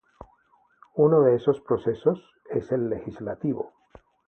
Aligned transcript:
Uno 0.95 1.21
de 1.21 1.35
estos 1.35 1.61
procesos 1.61 2.19
es 2.49 2.71
el 2.71 2.89
legislativo. 2.89 3.71